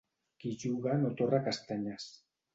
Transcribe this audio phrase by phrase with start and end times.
[0.43, 2.11] Qui juga no torra castanyes.